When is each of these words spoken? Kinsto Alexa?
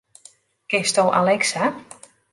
Kinsto 0.69 1.03
Alexa? 1.19 1.63